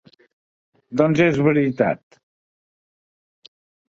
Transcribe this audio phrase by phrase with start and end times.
[1.01, 2.17] Doncs és veritat.